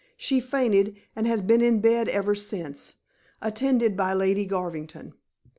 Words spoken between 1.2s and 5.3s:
has been in bed ever since, attended by Lady Garvington."